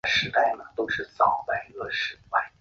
[0.03, 0.33] 他曾出演过
[0.85, 2.51] 五十部以上的电影。